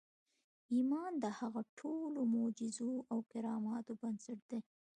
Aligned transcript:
ایمان 0.73 1.11
د 1.23 1.25
هغو 1.37 1.61
ټولو 1.79 2.19
معجزو 2.33 2.93
او 3.11 3.17
کراماتو 3.31 3.91
بنسټ 4.01 4.39
دی 4.49 4.59